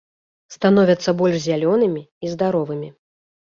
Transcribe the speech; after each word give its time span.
Становяцца 0.55 1.15
больш 1.21 1.37
зялёнымі 1.45 2.03
і 2.05 2.25
здаровымі. 2.35 2.95